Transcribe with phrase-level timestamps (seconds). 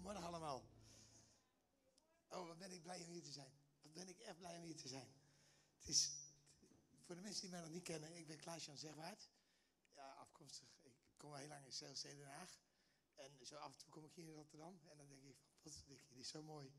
[0.00, 0.68] Goedemorgen allemaal.
[2.28, 3.52] Oh, wat ben ik blij om hier te zijn.
[3.82, 5.12] Wat ben ik echt blij om hier te zijn.
[5.78, 6.10] Het is,
[7.04, 9.28] voor de mensen die mij nog niet kennen, ik ben Klaas-Jan Zegwaard.
[9.94, 12.60] Ja, afkomstig, ik kom al heel lang in Zeilstede Den Haag.
[13.14, 15.72] En zo af en toe kom ik hier in Rotterdam en dan denk ik van,
[15.86, 16.72] wat dit is zo mooi.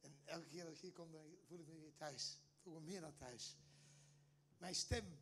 [0.00, 2.38] En elke keer dat ik hier kom, dan voel ik me weer thuis.
[2.56, 3.56] Voel me meer dan thuis.
[4.58, 5.18] Mijn stem,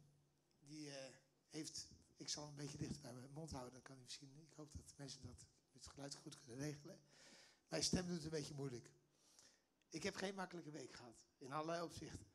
[0.58, 0.94] die uh,
[1.48, 4.52] heeft, ik zal een beetje dichter bij mijn mond houden, dan kan ik misschien, ik
[4.52, 7.00] hoop dat mensen dat het geluid goed kunnen regelen.
[7.68, 8.90] Mijn stem doet een beetje moeilijk.
[9.88, 12.26] Ik heb geen makkelijke week gehad, in allerlei opzichten.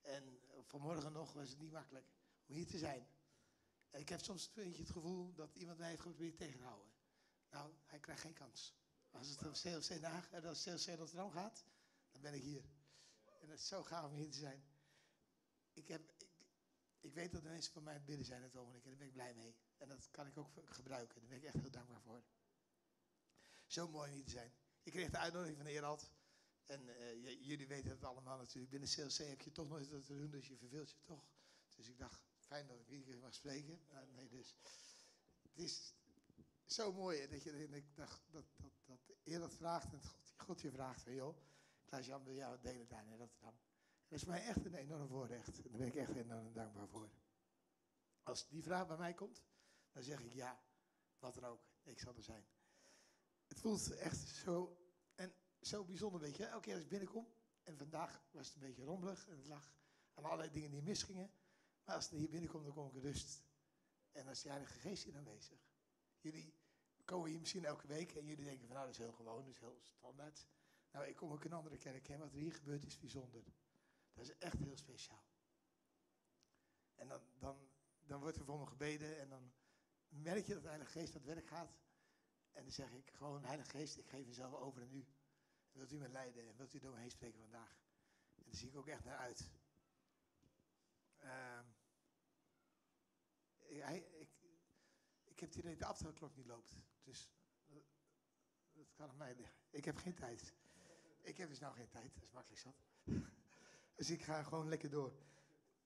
[0.00, 2.06] En vanmorgen nog was het niet makkelijk
[2.46, 3.06] om hier te zijn.
[3.90, 6.92] Ik heb soms een beetje het gevoel dat iemand mij heeft geprobeerd tegen te houden.
[7.50, 8.74] Nou, hij krijgt geen kans.
[9.10, 11.64] Als het om CLC Haag en als CLC Rotterdam gaat,
[12.10, 12.64] dan ben ik hier.
[13.24, 14.64] En het is zo gaaf om hier te zijn.
[15.72, 16.12] Ik, heb,
[17.00, 19.12] ik, weet dat de mensen van mij bidden zijn het ogenblik en daar ben ik
[19.12, 19.56] blij mee.
[19.76, 21.20] En dat kan ik ook gebruiken.
[21.20, 22.22] Daar ben ik echt heel dankbaar voor.
[23.66, 24.52] Zo mooi om hier te zijn.
[24.90, 26.10] Ik kreeg de uitnodiging van Erald.
[26.64, 28.70] En uh, jullie weten het allemaal natuurlijk.
[28.70, 31.24] Binnen CLC heb je toch nooit dat te doen, dus je verveelt je toch.
[31.76, 33.80] Dus ik dacht, fijn dat ik hier mag spreken.
[33.90, 34.56] Nou, nee, dus.
[35.42, 35.94] Het is
[36.66, 40.70] zo mooi dat je ik dacht dat, dat, dat Erald vraagt en God, God je
[40.70, 41.36] vraagt van joh,
[41.84, 43.58] Klaas-Jan wil jou delen daar in Rotterdam.
[44.08, 45.62] Dat is mij echt een enorm voorrecht.
[45.62, 47.10] En daar ben ik echt enorm dankbaar voor.
[48.22, 49.44] Als die vraag bij mij komt,
[49.92, 50.62] dan zeg ik ja,
[51.18, 51.62] wat er ook.
[51.82, 52.46] Ik zal er zijn.
[53.46, 54.79] Het voelt echt zo
[55.60, 56.44] zo bijzonder, weet je.
[56.44, 57.26] Elke keer als ik binnenkom,
[57.62, 59.74] en vandaag was het een beetje rommelig en het lag
[60.14, 61.30] aan allerlei dingen die misgingen.
[61.84, 63.42] Maar als het hier binnenkomt, dan kom ik rust.
[64.12, 65.58] En dan is de Heilige Geest hier aanwezig.
[66.20, 66.54] Jullie
[67.04, 69.54] komen hier misschien elke week en jullie denken van nou, dat is heel gewoon, dat
[69.54, 70.46] is heel standaard.
[70.90, 73.44] Nou, ik kom ook in een andere kerk en wat er hier gebeurt is bijzonder.
[74.12, 75.24] Dat is echt heel speciaal.
[76.94, 77.68] En dan, dan,
[78.00, 79.52] dan wordt er voor me gebeden en dan
[80.08, 81.78] merk je dat de Heilige Geest aan het werk gaat.
[82.52, 85.06] En dan zeg ik gewoon, Heilige Geest, ik geef mezelf over aan u.
[85.72, 87.78] Wilt u me leiden en wilt u door me heen spreken vandaag?
[88.34, 89.50] En daar zie ik ook echt naar uit.
[91.24, 91.60] Uh,
[93.68, 94.06] ik,
[95.24, 96.74] ik, heb het idee dat de aftelklok niet loopt.
[97.02, 97.30] Dus
[97.66, 97.82] dat,
[98.72, 99.56] dat kan aan mij liggen.
[99.70, 100.54] Ik heb geen tijd.
[101.20, 102.82] Ik heb dus nou geen tijd, dat is makkelijk zat.
[103.96, 105.12] dus ik ga gewoon lekker door.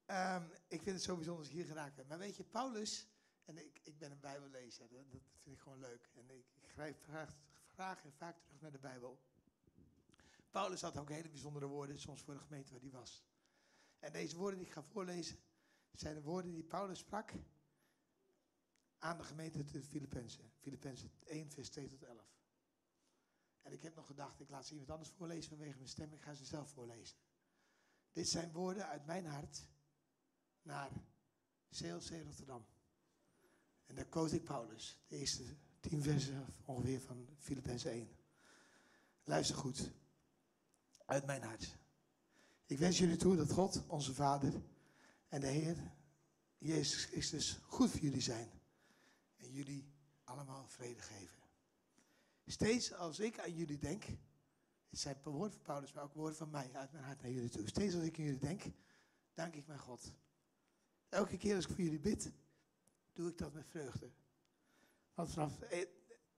[0.06, 2.06] Um, ik vind het zo bijzonder als ik hier geraakt ben.
[2.06, 3.06] Maar weet je, Paulus,
[3.44, 6.10] en ik, ik ben een bijbellezer, dat, dat vind ik gewoon leuk.
[6.14, 7.02] En ik, ik grijp
[7.68, 9.20] graag en vaak terug naar de Bijbel.
[10.54, 13.24] Paulus had ook hele bijzondere woorden, soms voor de gemeente waar hij was.
[13.98, 15.38] En deze woorden die ik ga voorlezen,
[15.92, 17.32] zijn de woorden die Paulus sprak
[18.98, 20.52] aan de gemeente de Filippenzen.
[20.60, 22.38] Filippenzen 1, vers 2 tot 11.
[23.62, 26.12] En ik heb nog gedacht, ik laat ze iemand anders voorlezen vanwege mijn stem.
[26.12, 27.16] Ik ga ze zelf voorlezen.
[28.12, 29.68] Dit zijn woorden uit mijn hart
[30.62, 30.90] naar
[31.70, 32.66] CLC Rotterdam.
[33.86, 38.16] En daar quote ik Paulus, de eerste tien versen ongeveer van Filippenzen 1.
[39.24, 40.02] Luister goed
[41.04, 41.76] uit mijn hart.
[42.66, 44.62] Ik wens jullie toe dat God, onze Vader
[45.28, 45.76] en de Heer,
[46.58, 48.50] Jezus Christus, goed voor jullie zijn.
[49.36, 49.92] En jullie
[50.24, 51.38] allemaal vrede geven.
[52.46, 54.04] Steeds als ik aan jullie denk,
[54.88, 57.50] het zijn woorden van Paulus, maar ook woorden van mij uit mijn hart naar jullie
[57.50, 57.68] toe.
[57.68, 58.62] Steeds als ik aan jullie denk,
[59.34, 60.12] dank ik mijn God.
[61.08, 62.32] Elke keer als ik voor jullie bid,
[63.12, 64.10] doe ik dat met vreugde.
[65.14, 65.58] Want vanaf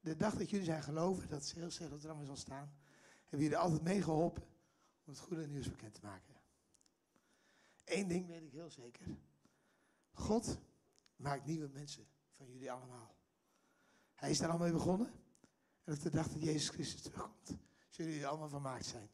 [0.00, 2.74] de dag dat jullie zijn geloven, dat ze heel er is ontstaan,
[3.20, 4.42] hebben jullie altijd meegeholpen
[5.06, 6.34] om het goede nieuws bekend te maken.
[7.84, 9.06] Eén ding weet ik heel zeker.
[10.12, 10.58] God
[11.16, 13.16] maakt nieuwe mensen van jullie allemaal.
[14.14, 15.12] Hij is daar al mee begonnen.
[15.84, 17.56] En op de dag dat Jezus Christus terugkomt,
[17.88, 19.10] zullen jullie allemaal vermaakt zijn.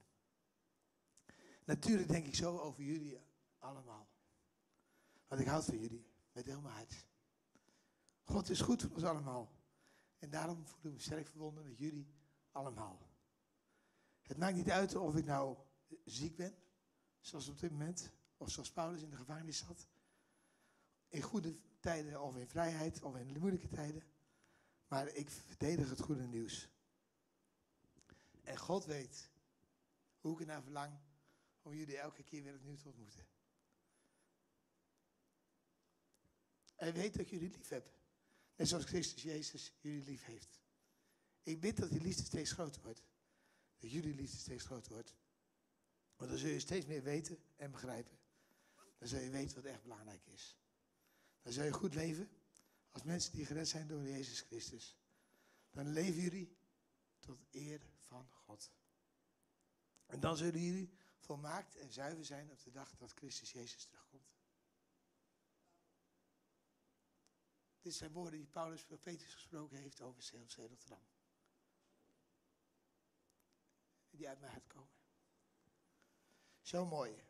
[1.64, 3.20] Natuurlijk denk ik zo over jullie
[3.58, 4.08] allemaal.
[5.26, 7.06] Want ik houd van jullie met heel mijn hart.
[8.22, 9.52] God is goed voor ons allemaal.
[10.18, 12.14] En daarom voel ik me sterk verbonden met jullie
[12.50, 13.10] allemaal.
[14.22, 15.56] Het maakt niet uit of ik nou
[16.04, 16.54] ziek ben,
[17.20, 19.88] zoals op dit moment, of zoals Paulus in de gevangenis zat.
[21.08, 24.02] In goede tijden of in vrijheid of in moeilijke tijden.
[24.88, 26.68] Maar ik verdedig het goede nieuws.
[28.42, 29.30] En God weet
[30.20, 30.98] hoe ik ernaar verlang
[31.62, 33.26] om jullie elke keer weer opnieuw te ontmoeten.
[36.76, 37.90] Hij weet dat ik jullie lief heb.
[38.56, 40.60] Net zoals Christus Jezus jullie lief heeft.
[41.42, 43.02] Ik bid dat die liefde steeds groter wordt.
[43.78, 45.14] Dat jullie liefde steeds groter wordt.
[46.22, 48.18] Want dan zul je steeds meer weten en begrijpen.
[48.98, 50.56] Dan zul je weten wat echt belangrijk is.
[51.42, 52.30] Dan zul je goed leven
[52.90, 54.96] als mensen die gered zijn door Jezus Christus.
[55.70, 56.56] Dan leven jullie
[57.18, 58.70] tot eer van God.
[60.06, 64.34] En dan zullen jullie volmaakt en zuiver zijn op de dag dat Christus Jezus terugkomt.
[67.80, 71.02] Dit zijn woorden die Paulus profetisch gesproken heeft over CLC Rotterdam.
[74.10, 75.01] die uit mijn hart komen.
[76.72, 77.24] Zo mooi.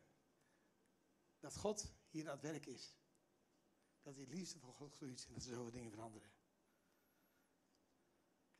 [1.40, 2.96] Dat God hier aan het werk is.
[4.02, 6.32] Dat die liefde voor God groeit en dat er zoveel dingen veranderen.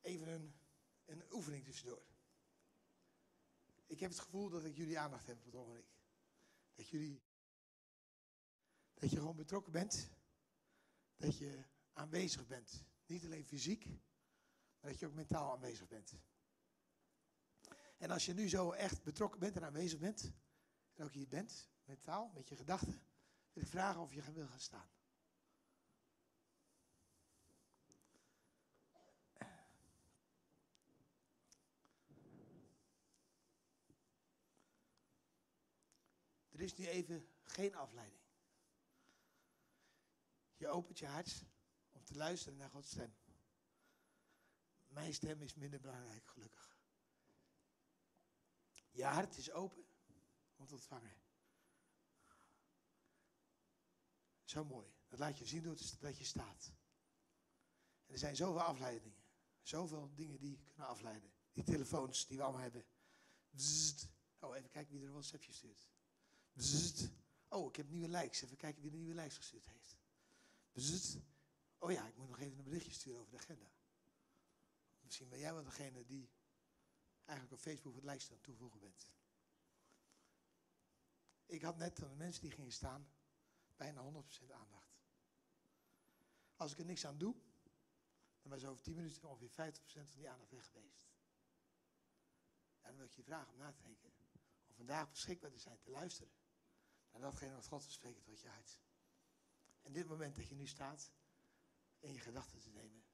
[0.00, 0.55] Even een,
[1.05, 2.02] een oefening tussendoor.
[3.87, 5.87] Ik heb het gevoel dat ik jullie aandacht heb op het ogenblik.
[6.75, 7.23] Dat jullie.
[8.94, 10.08] Dat je gewoon betrokken bent.
[11.17, 12.84] Dat je aanwezig bent.
[13.06, 13.87] Niet alleen fysiek,
[14.81, 16.14] maar dat je ook mentaal aanwezig bent.
[17.96, 20.32] En als je nu zo echt betrokken bent en aanwezig bent,
[20.94, 23.02] en ook hier bent, mentaal, met je gedachten,
[23.52, 24.90] wil ik vragen of je wil gaan staan.
[36.50, 38.22] Er is nu even geen afleiding.
[40.56, 41.44] Je opent je hart
[41.90, 43.14] om te luisteren naar Gods stem.
[44.88, 46.76] Mijn stem is minder belangrijk, gelukkig.
[48.90, 49.86] Je hart is open
[50.70, 51.20] ontvangen.
[54.44, 54.94] Zo mooi.
[55.08, 55.62] Dat laat je zien
[56.00, 56.72] dat je staat.
[58.06, 59.24] En er zijn zoveel afleidingen.
[59.62, 61.32] Zoveel dingen die kunnen afleiden.
[61.52, 62.86] Die telefoons die we allemaal hebben.
[64.38, 65.88] Oh, even kijken wie er een WhatsAppje stuurt.
[67.48, 68.42] Oh, ik heb nieuwe likes.
[68.42, 69.96] Even kijken wie de nieuwe likes gestuurd heeft.
[71.78, 73.72] Oh ja, ik moet nog even een berichtje sturen over de agenda.
[75.00, 76.30] Misschien ben jij wel degene die
[77.24, 79.06] eigenlijk op Facebook het lijst aan toevoegen bent.
[81.52, 83.08] Ik had net de mensen die gingen staan
[83.76, 85.00] bijna 100% aandacht.
[86.56, 87.34] Als ik er niks aan doe,
[88.43, 91.04] dan was over 10 minuten ongeveer 50% van die aandacht weg geweest.
[92.81, 94.12] En dan wil ik je vragen om na te denken.
[94.66, 96.32] Om vandaag beschikbaar te zijn, te luisteren.
[97.10, 98.78] Naar datgene wat God spreken tot je hart.
[99.82, 101.12] En dit moment dat je nu staat,
[101.98, 103.05] in je gedachten te nemen.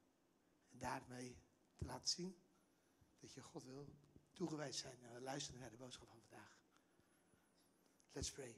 [0.69, 1.41] En daarmee
[1.75, 2.41] te laten zien
[3.17, 3.95] dat je God wil
[4.33, 6.58] toegewijd zijn en luisteren naar de boodschap van vandaag.
[8.11, 8.55] Let's pray.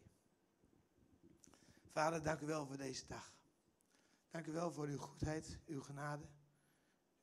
[1.92, 3.34] Vader, dank u wel voor deze dag.
[4.30, 6.30] Dank u wel voor uw goedheid, uw genade,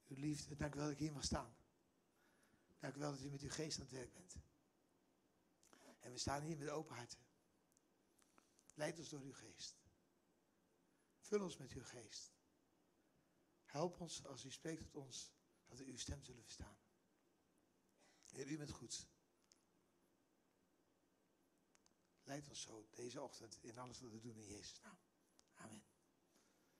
[0.08, 0.56] uw liefde.
[0.56, 1.56] Dank u wel dat ik hier mag staan.
[2.78, 4.36] Dank u wel dat u met uw geest aan het werk bent.
[6.00, 7.19] En we staan hier met open harten.
[8.75, 9.76] Leid ons door uw geest.
[11.20, 12.32] Vul ons met uw geest.
[13.64, 15.32] Help ons als u spreekt tot ons,
[15.66, 16.76] dat we uw stem zullen verstaan.
[18.30, 19.06] Heer, u bent goed.
[22.46, 24.99] Ons zo deze ochtend in alles wat we doen in Jezus' naam.
[25.55, 25.82] Amen.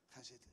[0.07, 0.53] Ga zitten.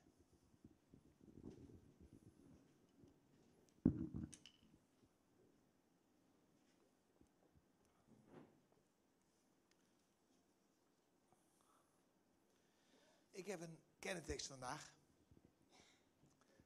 [13.31, 14.93] Ik heb een kerntekst vandaag.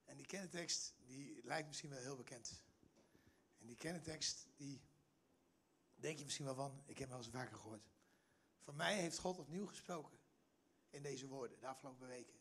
[0.05, 2.63] En die kerntekst die lijkt misschien wel heel bekend.
[3.57, 4.81] En die kerntekst die
[5.95, 7.87] denk je misschien wel van, ik heb hem wel eens vaker gehoord.
[8.69, 10.19] Van mij heeft God opnieuw gesproken
[10.89, 12.39] in deze woorden de afgelopen weken.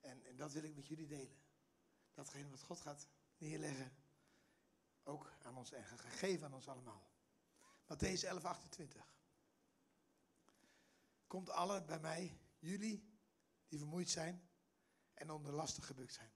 [0.00, 1.42] En, en dat wil ik met jullie delen.
[2.14, 3.92] Datgene wat God gaat neerleggen,
[5.02, 7.10] ook aan ons en gegeven aan ons allemaal.
[7.82, 9.14] Matthäus 11, 28.
[11.26, 13.18] Komt alle bij mij, jullie
[13.68, 14.48] die vermoeid zijn
[15.14, 16.32] en onder lasten gebukt zijn.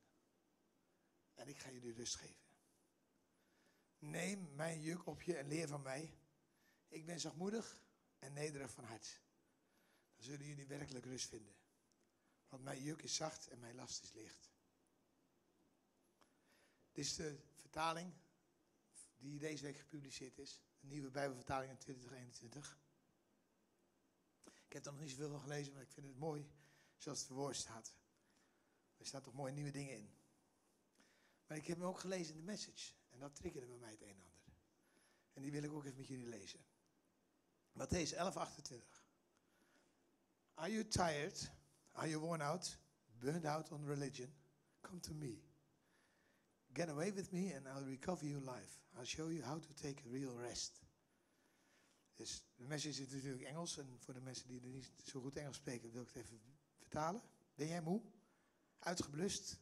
[1.35, 2.47] En ik ga jullie rust geven.
[3.99, 6.19] Neem mijn juk op je en leer van mij.
[6.89, 7.84] Ik ben zachtmoedig
[8.25, 9.21] en nederig van hart.
[10.15, 11.55] Dan zullen jullie werkelijk rust vinden.
[12.49, 14.53] Want mijn juk is zacht en mijn last is licht.
[16.93, 18.13] Dit is de vertaling
[19.17, 20.61] die deze week gepubliceerd is.
[20.81, 22.79] Een nieuwe Bijbelvertaling in 2021.
[24.45, 26.51] Ik heb er nog niet zoveel van gelezen, maar ik vind het mooi
[26.97, 27.95] zoals het verwoord staat.
[28.97, 30.15] Er staan toch mooie nieuwe dingen in.
[31.47, 32.93] Maar ik heb hem ook gelezen in de message.
[33.09, 34.55] En dat triggerde bij mij het een en ander.
[35.33, 36.65] En die wil ik ook even met jullie lezen.
[37.77, 38.83] Matthäus 11, 28.
[40.59, 41.35] Are you tired?
[41.97, 42.69] Are you worn out?
[43.21, 44.29] Burned out on religion?
[44.83, 45.39] Come to me.
[46.73, 48.81] Get away with me and I'll recover your life.
[48.97, 50.83] I'll show you how to take a real rest.
[52.17, 53.79] Dus de message is natuurlijk Engels.
[53.79, 56.41] En voor de mensen die er niet zo goed Engels spreken, wil ik het even
[56.79, 57.23] vertalen.
[57.55, 58.03] Ben jij moe?
[58.79, 59.61] Uitgeblust?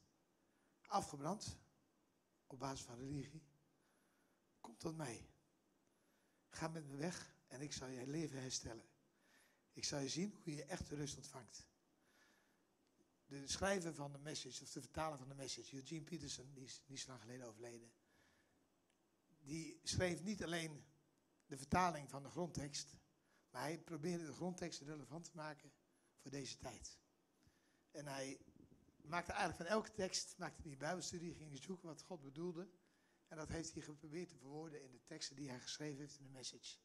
[0.87, 1.57] Afgebrand?
[2.47, 3.43] Op basis van religie?
[4.61, 5.27] Kom tot mij.
[6.49, 8.85] Ga met me weg en ik zal je leven herstellen.
[9.73, 11.67] Ik zal je zien hoe je echte rust ontvangt.
[13.27, 16.83] De schrijver van de message, of de vertaler van de message, Eugene Peterson, die is
[16.87, 17.93] niet zo lang geleden overleden.
[19.41, 20.85] Die schreef niet alleen
[21.47, 22.97] de vertaling van de grondtekst,
[23.51, 25.73] maar hij probeerde de grondtekst relevant te maken
[26.19, 26.99] voor deze tijd.
[27.91, 28.41] En hij
[29.03, 32.69] maakte eigenlijk van elke tekst, maakte hij een bijbelstudie, ging zoeken wat God bedoelde.
[33.29, 36.25] En dat heeft hij geprobeerd te verwoorden in de teksten die hij geschreven heeft in
[36.25, 36.79] de message.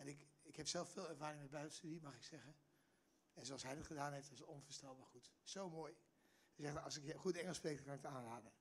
[0.00, 2.56] En ik, ik heb zelf veel ervaring met Bijbelstudie, mag ik zeggen.
[3.32, 5.32] En zoals hij dat gedaan heeft, is onvoorstelbaar goed.
[5.42, 5.96] Zo mooi.
[6.54, 8.52] Hij zegt, als ik goed Engels spreek, dan kan ik het aanraden.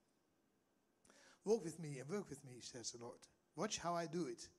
[1.41, 3.29] Walk with me and work with me, says the Lord.
[3.53, 4.50] Watch how I do it.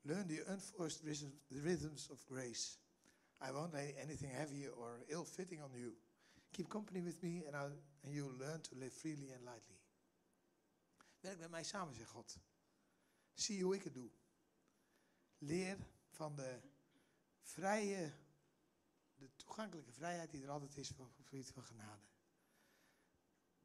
[0.00, 1.02] Learn the unforced
[1.48, 2.78] rhythms of grace.
[3.40, 5.96] I won't lay anything heavy or ill-fitting on you.
[6.50, 9.80] Keep company with me and, I'll, and you'll learn to live freely and lightly.
[11.20, 12.38] Werk met mij samen, zegt God.
[13.34, 14.10] Zie hoe ik het doe.
[15.38, 15.78] Leer
[16.08, 16.60] van de
[17.40, 18.14] vrije,
[19.14, 22.04] de toegankelijke vrijheid die er altijd is voor het van genade.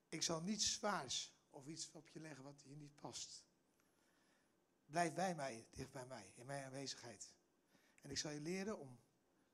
[0.10, 3.46] Ik zal niets zwaars of iets op je leggen wat je niet past.
[4.86, 7.34] Blijf bij mij, dicht bij mij, in mijn aanwezigheid.
[8.02, 9.00] En ik zal je leren om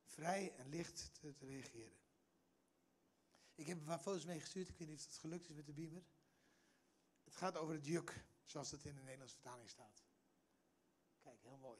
[0.03, 1.97] vrij en licht te, reageren.
[3.55, 4.69] Ik heb een paar foto's meegestuurd.
[4.69, 6.03] Ik weet niet of het gelukt is met de beamer.
[7.23, 10.03] Het gaat over het juk, zoals het in de Nederlandse vertaling staat.
[11.19, 11.79] Kijk, heel mooi.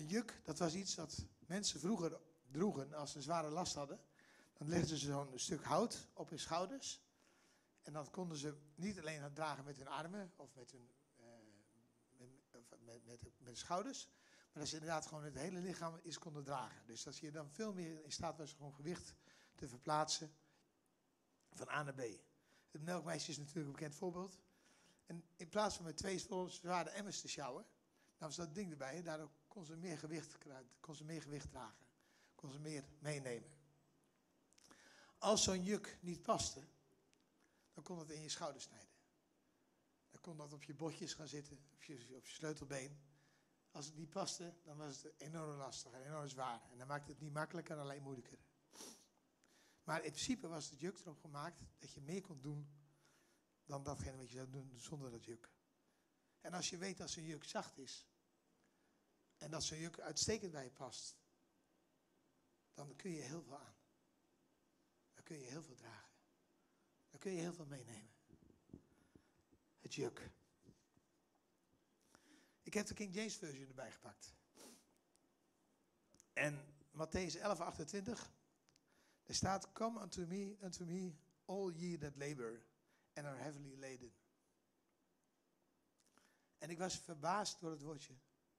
[0.00, 4.00] Een juk, dat was iets dat mensen vroeger droegen als ze zware last hadden.
[4.52, 7.02] Dan legden ze zo'n stuk hout op hun schouders.
[7.82, 11.26] En dan konden ze niet alleen het dragen met hun armen of met hun, uh,
[12.84, 14.08] met, met, met, schouders.
[14.52, 16.86] Maar dat ze inderdaad gewoon het hele lichaam is konden dragen.
[16.86, 19.14] Dus dat je dan veel meer in staat was om gewicht
[19.54, 20.34] te verplaatsen
[21.50, 22.02] van A naar B.
[22.70, 24.40] Het melkmeisje is natuurlijk een bekend voorbeeld.
[25.06, 27.66] En in plaats van met twee zware emmers te sjouwen,
[28.18, 28.96] dan was dat ding erbij.
[28.96, 30.36] En daardoor kon ze meer gewicht,
[30.80, 31.86] kon ze meer gewicht dragen.
[32.34, 33.50] Kon ze meer meenemen.
[35.18, 36.66] Als zo'n juk niet paste,
[37.72, 38.94] dan kon het in je schouder snijden.
[40.10, 43.00] Dan kon dat op je botjes gaan zitten, op je, op je sleutelbeen.
[43.70, 46.62] Als het niet paste, dan was het enorm lastig en enorm zwaar.
[46.70, 48.38] En dan maakte het niet makkelijker, alleen moeilijker.
[49.84, 52.70] Maar in principe was het juk erop gemaakt dat je meer kon doen
[53.64, 55.50] dan datgene wat je zou doen zonder dat juk.
[56.40, 58.09] En als je weet dat zo'n juk zacht is
[59.40, 61.16] en dat zo'n juk uitstekend bij je past,
[62.74, 63.74] dan kun je heel veel aan.
[65.14, 66.10] Dan kun je heel veel dragen.
[67.10, 68.10] Dan kun je heel veel meenemen.
[69.78, 70.30] Het juk.
[72.62, 74.34] Ik heb de King James Version erbij gepakt.
[76.32, 78.32] En Matthäus 11, 28.
[79.24, 82.62] Er staat, Come unto me, unto me, all ye that labor
[83.14, 84.12] and are heavily laden.
[86.58, 88.14] En ik was verbaasd door het woordje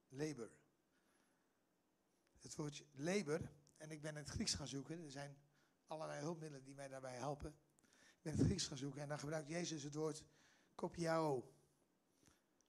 [0.08, 0.50] labor.
[2.42, 3.40] Het woordje labor,
[3.76, 5.04] en ik ben het Grieks gaan zoeken.
[5.04, 5.36] Er zijn
[5.86, 7.50] allerlei hulpmiddelen die mij daarbij helpen.
[8.00, 10.24] Ik ben het Grieks gaan zoeken en dan gebruikt Jezus het woord
[10.74, 11.54] kopiao.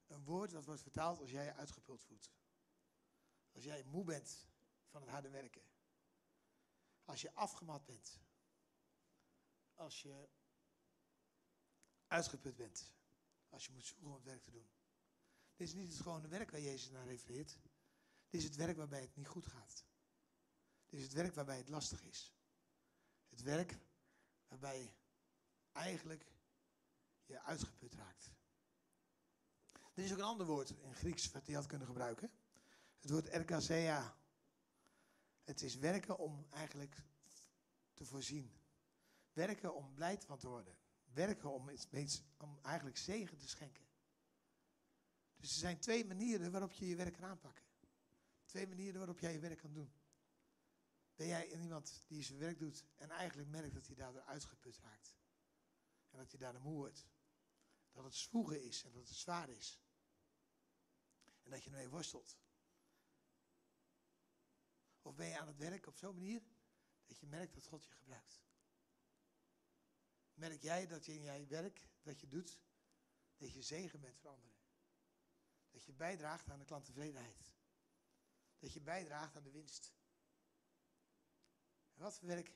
[0.08, 2.32] Een woord dat wordt vertaald als jij uitgeput voelt.
[3.52, 4.48] Als jij moe bent
[4.88, 5.62] van het harde werken.
[7.06, 8.20] Als je afgemat bent.
[9.74, 10.30] Als je
[12.08, 12.94] uitgeput bent.
[13.50, 14.70] Als je moet zoeken om het werk te doen.
[15.56, 17.58] Dit is niet het gewone werk waar Jezus naar refereert.
[18.34, 19.86] Is het werk waarbij het niet goed gaat.
[20.88, 22.34] Dit is het werk waarbij het lastig is.
[23.30, 23.78] Het werk
[24.48, 24.96] waarbij
[25.72, 26.32] eigenlijk
[27.26, 28.32] je uitgeput raakt.
[29.94, 32.32] Er is ook een ander woord in Grieks wat hij had kunnen gebruiken.
[33.00, 34.18] Het woord erkasea.
[35.44, 37.04] Het is werken om eigenlijk
[37.94, 38.54] te voorzien.
[39.34, 40.78] Werken om blij van te worden.
[41.04, 43.86] Werken om, iets, om eigenlijk zegen te schenken.
[45.36, 47.63] Dus er zijn twee manieren waarop je je werk kan aanpakken.
[48.54, 49.94] Twee manieren waarop jij je werk kan doen.
[51.16, 55.16] Ben jij iemand die zijn werk doet en eigenlijk merkt dat hij daardoor uitgeput raakt.
[56.10, 57.08] En dat hij daardoor moe wordt.
[57.92, 59.82] Dat het zwoegen is en dat het zwaar is.
[61.42, 62.38] En dat je ermee worstelt.
[65.02, 66.42] Of ben je aan het werk op zo'n manier
[67.06, 68.42] dat je merkt dat God je gebruikt.
[70.34, 72.60] Merk jij dat je in je werk dat je doet,
[73.38, 74.58] dat je zegen bent voor anderen.
[75.70, 77.54] Dat je bijdraagt aan de klanttevredenheid.
[78.64, 79.94] Dat je bijdraagt aan de winst.
[81.94, 82.52] Wat voor werk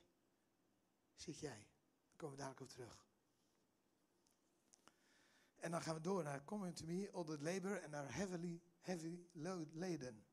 [1.16, 1.68] zit jij?
[2.08, 3.08] Daar komen we dadelijk op terug.
[5.56, 8.62] En dan gaan we door naar Come to me, all the labor and are heavily,
[8.80, 10.26] heavy load laden.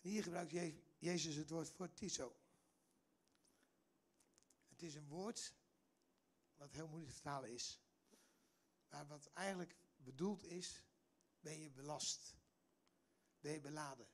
[0.00, 0.52] En hier gebruikt
[0.98, 2.36] Jezus het woord voor tiso.
[4.68, 5.54] Het is een woord
[6.56, 7.80] wat heel moeilijk te vertalen is.
[8.88, 10.82] Maar wat eigenlijk bedoeld is,
[11.40, 12.38] ben je belast.
[13.40, 14.08] Ben je beladen.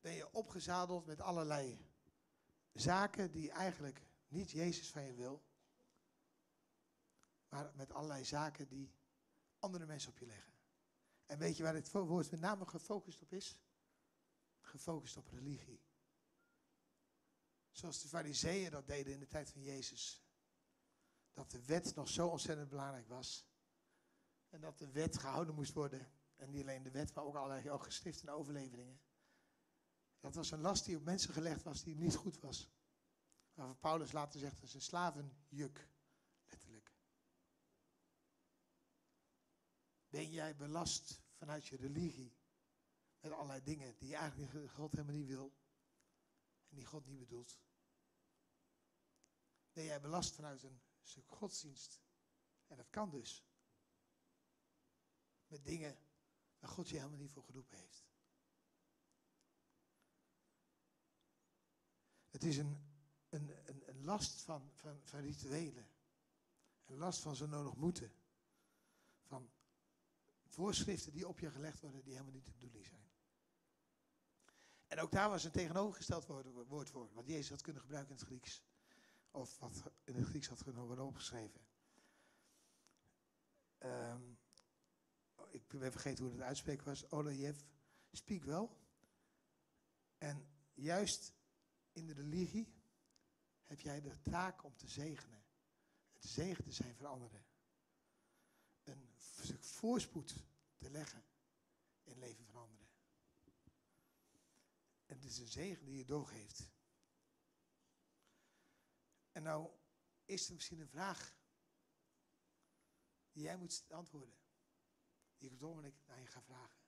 [0.00, 1.90] Ben je opgezadeld met allerlei
[2.72, 5.44] zaken die eigenlijk niet Jezus van je wil.
[7.48, 8.94] Maar met allerlei zaken die
[9.58, 10.52] andere mensen op je leggen.
[11.26, 13.58] En weet je waar dit woord met name gefocust op is?
[14.60, 15.82] Gefocust op religie.
[17.70, 20.22] Zoals de fariseeën dat deden in de tijd van Jezus.
[21.32, 23.46] Dat de wet nog zo ontzettend belangrijk was.
[24.48, 26.12] En dat de wet gehouden moest worden.
[26.42, 29.00] En niet alleen de wet, maar ook allerlei ook geschriften en overleveringen.
[30.20, 32.70] Dat was een last die op mensen gelegd was die niet goed was.
[33.54, 35.88] Waarvan Paulus later zegt, dat is slavenjuk.
[36.48, 36.92] Letterlijk.
[40.08, 42.36] Ben jij belast vanuit je religie?
[43.20, 45.54] Met allerlei dingen die eigenlijk God helemaal niet wil.
[46.68, 47.60] En die God niet bedoelt.
[49.72, 52.02] Ben jij belast vanuit een stuk godsdienst?
[52.66, 53.44] En dat kan dus.
[55.46, 56.01] Met dingen
[56.62, 58.04] waar God je helemaal niet voor geroepen heeft.
[62.30, 62.82] Het is een,
[63.28, 63.50] een,
[63.88, 65.88] een, last van, van, van rituelen.
[66.86, 68.12] Een last van zo nodig moeten.
[69.22, 69.50] Van
[70.46, 73.10] voorschriften die op je gelegd worden die helemaal niet de bedoeling zijn.
[74.86, 78.18] En ook daar was een tegenovergesteld woord, woord voor, wat Jezus had kunnen gebruiken in
[78.18, 78.62] het Grieks.
[79.30, 81.60] Of wat in het Grieks had kunnen worden opgeschreven.
[83.78, 84.31] Um,
[85.52, 87.10] ik ben vergeten hoe het uitspreken was.
[87.10, 87.60] Olajev,
[88.12, 88.80] speak wel.
[90.18, 91.32] En juist
[91.92, 92.74] in de religie
[93.64, 95.44] heb jij de taak om te zegenen.
[96.12, 97.44] Het zegen te zijn voor anderen.
[98.82, 99.10] Een
[99.60, 100.34] voorspoed
[100.76, 101.24] te leggen
[102.02, 102.88] in het leven van anderen.
[105.06, 106.70] En het is een zegen die je doorgeeft.
[109.32, 109.70] En nou
[110.24, 111.36] is er misschien een vraag
[113.32, 114.41] die jij moet antwoorden.
[115.42, 116.80] Die ik op het aan je ga vragen.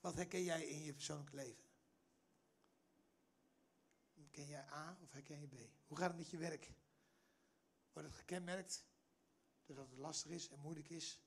[0.00, 1.64] Wat herken jij in je persoonlijk leven?
[4.30, 5.54] Ken jij A of herken je B?
[5.86, 6.72] Hoe gaat het met je werk?
[7.92, 8.86] Wordt het gekenmerkt
[9.64, 11.20] doordat het lastig is en moeilijk is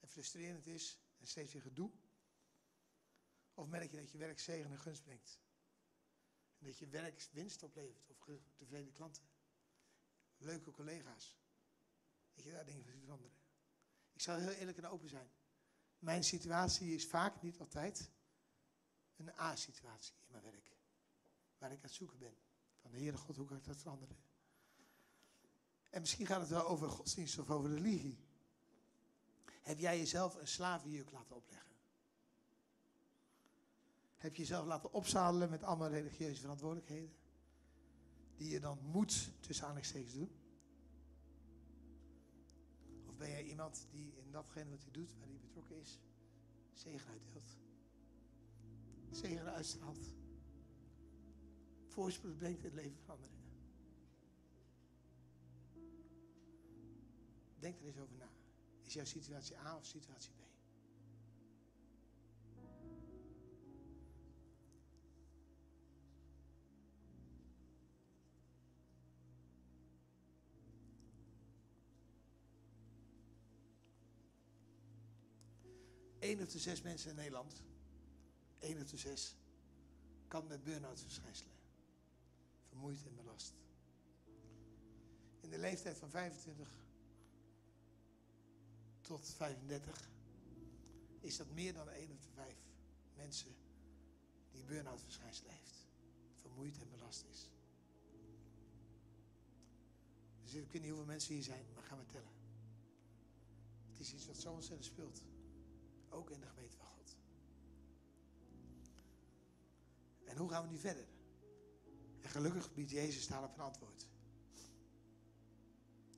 [0.00, 1.92] en frustrerend is en steeds weer gedoe?
[3.54, 5.40] Of merk je dat je werk zegen en gunst brengt?
[6.58, 8.18] En dat je werk winst oplevert of
[8.56, 9.28] tevreden klanten?
[10.36, 11.36] Leuke collega's?
[12.34, 13.41] Dat je daar dingen van ziet veranderen?
[14.22, 15.30] Zal heel eerlijk en open zijn.
[15.98, 18.10] Mijn situatie is vaak, niet altijd,
[19.16, 20.76] een A-situatie in mijn werk.
[21.58, 22.36] Waar ik aan het zoeken ben.
[22.80, 24.16] Van de Heere God, hoe kan ik dat veranderen?
[25.90, 28.18] En misschien gaat het wel over godsdienst of over religie.
[29.62, 31.76] Heb jij jezelf een slavenjuk laten opleggen?
[34.16, 37.14] Heb je jezelf laten opzadelen met allemaal religieuze verantwoordelijkheden?
[38.36, 40.41] Die je dan moet tussen aanhalingstekens doen?
[43.22, 46.00] Ben jij iemand die in datgene wat hij doet, waar hij betrokken is,
[46.72, 47.56] zegen uitdeelt?
[49.10, 50.14] Zegen uitstraalt.
[51.86, 53.36] Voorspoed brengt het leven van anderen.
[57.58, 58.28] Denk er eens over na.
[58.82, 60.40] Is jouw situatie A of situatie B?
[76.42, 77.62] 1 op de zes mensen in Nederland,
[78.58, 79.36] 1 op de zes,
[80.28, 81.52] kan met burn-out verschijnselen.
[82.68, 83.52] Vermoeid en belast.
[85.40, 86.68] In de leeftijd van 25
[89.00, 90.08] tot 35
[91.20, 92.56] is dat meer dan 1 op de 5
[93.16, 93.54] mensen
[94.52, 95.86] die burn-out verschijnselen heeft.
[96.34, 97.50] Vermoeid en belast is.
[100.42, 102.32] Dus ik weet niet hoeveel mensen hier zijn, maar gaan we tellen.
[103.90, 105.22] Het is iets wat zo ontzettend speelt.
[106.12, 107.16] Ook in de gemeente van God.
[110.24, 111.06] En hoe gaan we nu verder?
[112.20, 114.06] En gelukkig biedt Jezus daarop een antwoord.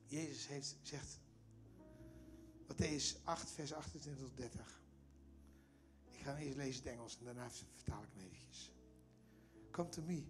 [0.05, 1.19] Jezus heeft, zegt,
[2.67, 4.81] Matthäus 8, vers 28 tot 30.
[6.05, 8.71] Ik ga hem eerst lezen in het Engels en daarna vertaal ik hem eventjes.
[9.71, 10.23] Come to me.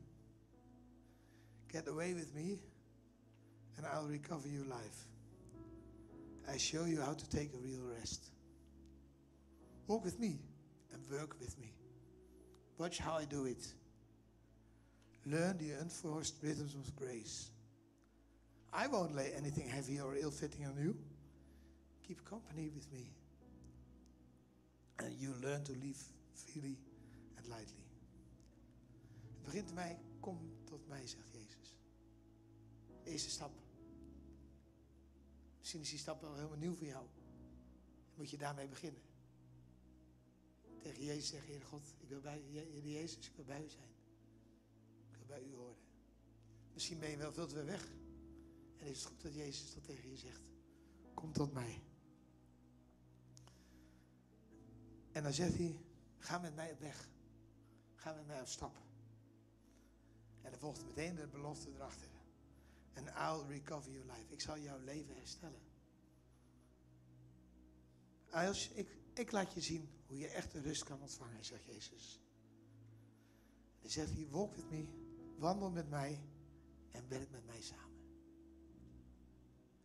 [1.68, 2.60] Get away with me
[3.76, 5.06] and I'll recover your life.
[6.48, 8.35] I show you how to take a real rest.
[9.88, 10.40] Walk with me
[10.94, 11.72] and work with me.
[12.78, 13.66] Watch how I do it.
[15.26, 17.52] Learn the unforced rhythms of grace.
[18.74, 20.96] I won't lay anything heavy or ill fitting on you.
[22.08, 23.10] Keep company with me.
[25.00, 25.98] And you learn to live
[26.34, 26.78] freely
[27.38, 27.84] and lightly.
[29.34, 31.78] Het begint mij, kom tot mij, zegt Jezus.
[33.04, 33.52] Eerste stap.
[35.60, 37.06] Misschien is die stap wel helemaal nieuw voor jou.
[38.16, 39.02] moet je daarmee beginnen
[40.86, 42.42] tegen Jezus zeggen, Heer God, ik wil bij
[42.84, 43.90] Jezus, ik wil bij u zijn.
[45.12, 45.76] Ik wil bij u horen.
[46.74, 47.88] Misschien ben je wel veel te weg.
[48.78, 50.42] En is het goed dat Jezus dat tegen je zegt.
[51.14, 51.82] Kom tot mij.
[55.12, 55.80] En dan zegt hij,
[56.18, 57.10] ga met mij op weg.
[57.96, 58.76] Ga met mij op stap.
[60.42, 62.10] En dan volgt meteen de belofte erachter.
[62.94, 64.34] En I'll recover your life.
[64.34, 65.62] Ik zal jouw leven herstellen.
[68.30, 68.88] Als ik,
[69.20, 72.20] ik laat je zien hoe je echt de rust kan ontvangen, zegt Jezus.
[73.82, 74.86] Dan zegt hij, walk with me,
[75.38, 76.20] wandel met mij
[76.92, 77.96] en werk met mij samen.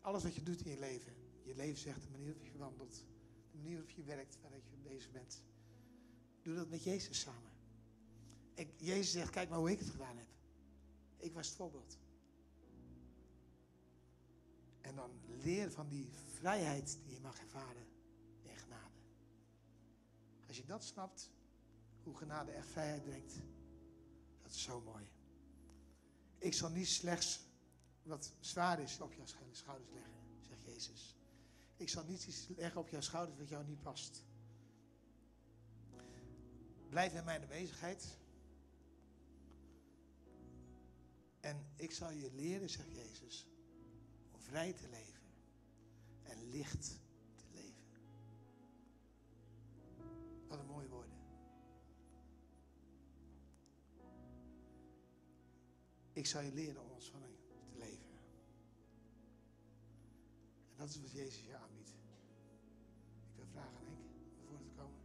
[0.01, 1.13] Alles wat je doet in je leven,
[1.43, 3.05] je leven zegt de manier waarop je wandelt,
[3.51, 5.43] de manier waarop je werkt, waar je bezig bent.
[6.43, 7.51] Doe dat met Jezus samen.
[8.77, 10.29] Jezus zegt, kijk maar hoe ik het gedaan heb.
[11.17, 11.99] Ik was het voorbeeld.
[14.81, 15.11] En dan
[15.43, 17.87] leer van die vrijheid die je mag ervaren.
[20.51, 21.31] Als je dat snapt,
[22.03, 23.35] hoe genade echt vrijheid brengt,
[24.43, 25.11] dat is zo mooi.
[26.39, 27.41] Ik zal niet slechts
[28.03, 31.17] wat zwaar is op jouw schouders leggen, zegt Jezus.
[31.77, 34.25] Ik zal niet iets leggen op jouw schouders wat jou niet past.
[36.89, 38.19] Blijf in mijn aanwezigheid.
[41.41, 43.47] En ik zal je leren, zegt Jezus,
[44.31, 45.23] om vrij te leven
[46.23, 47.01] en licht
[56.21, 57.33] Ik zal je leren om ontspanning
[57.73, 58.09] te leven.
[60.73, 61.89] En dat is wat Jezus je aanbiedt.
[61.89, 65.01] Ik wil vragen aan Henk om voor te komen.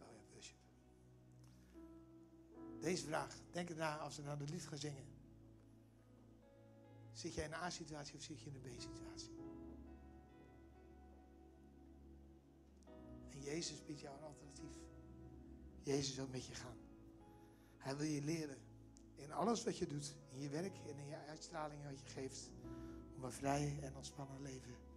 [0.00, 0.56] Oh ja, worship.
[2.80, 5.04] Deze vraag, denk erna als we naar de lied gaan zingen.
[7.12, 9.32] Zit jij in een A-situatie of zit je in een B-situatie?
[13.30, 14.76] En Jezus biedt jou een alternatief.
[15.82, 16.88] Jezus wil met je gaan.
[17.80, 18.56] Hij wil je leren
[19.14, 22.50] in alles wat je doet, in je werk en in je uitstraling wat je geeft,
[23.16, 24.89] om een vrij en ontspannen leven